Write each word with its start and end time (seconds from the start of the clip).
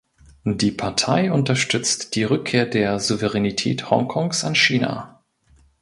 Die 0.45 0.71
Partei 0.71 1.31
unterstützt 1.31 2.15
die 2.15 2.23
Rückkehr 2.23 2.65
der 2.65 2.99
Souveränität 2.99 3.91
Hongkongs 3.91 4.43
an 4.43 4.55
China. 4.55 5.21